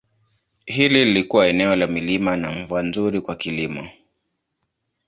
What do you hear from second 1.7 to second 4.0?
la milima na mvua nzuri kwa kilimo.